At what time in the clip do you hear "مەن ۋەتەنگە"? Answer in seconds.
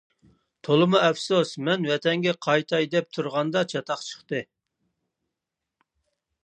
1.67-2.33